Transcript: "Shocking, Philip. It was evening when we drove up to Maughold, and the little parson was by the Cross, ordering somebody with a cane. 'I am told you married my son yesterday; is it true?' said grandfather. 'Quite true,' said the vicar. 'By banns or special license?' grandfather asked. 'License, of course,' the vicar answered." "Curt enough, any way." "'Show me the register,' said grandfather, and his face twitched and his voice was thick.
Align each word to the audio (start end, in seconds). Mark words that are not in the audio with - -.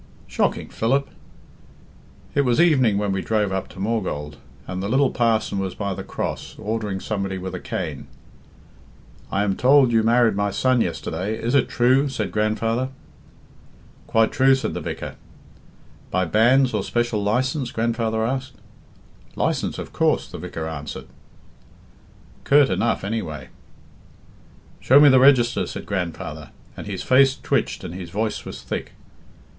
"Shocking, 0.25 0.69
Philip. 0.69 1.09
It 2.33 2.41
was 2.41 2.59
evening 2.59 2.97
when 2.97 3.11
we 3.11 3.21
drove 3.21 3.51
up 3.51 3.67
to 3.69 3.79
Maughold, 3.79 4.37
and 4.65 4.81
the 4.81 4.89
little 4.89 5.11
parson 5.11 5.59
was 5.59 5.75
by 5.75 5.93
the 5.93 6.03
Cross, 6.03 6.55
ordering 6.57 6.99
somebody 6.99 7.37
with 7.37 7.53
a 7.53 7.59
cane. 7.59 8.07
'I 9.31 9.43
am 9.43 9.55
told 9.55 9.91
you 9.91 10.01
married 10.01 10.33
my 10.35 10.49
son 10.49 10.81
yesterday; 10.81 11.37
is 11.37 11.53
it 11.53 11.69
true?' 11.69 12.09
said 12.09 12.31
grandfather. 12.31 12.89
'Quite 14.07 14.31
true,' 14.31 14.55
said 14.55 14.73
the 14.73 14.81
vicar. 14.81 15.17
'By 16.09 16.25
banns 16.25 16.73
or 16.73 16.81
special 16.83 17.21
license?' 17.21 17.69
grandfather 17.71 18.25
asked. 18.25 18.55
'License, 19.35 19.77
of 19.77 19.93
course,' 19.93 20.31
the 20.31 20.39
vicar 20.39 20.67
answered." 20.67 21.05
"Curt 22.43 22.71
enough, 22.71 23.03
any 23.03 23.21
way." 23.21 23.49
"'Show 24.79 24.99
me 24.99 25.09
the 25.09 25.19
register,' 25.19 25.67
said 25.67 25.85
grandfather, 25.85 26.49
and 26.75 26.87
his 26.87 27.03
face 27.03 27.35
twitched 27.39 27.83
and 27.83 27.93
his 27.93 28.09
voice 28.09 28.45
was 28.45 28.63
thick. 28.63 28.93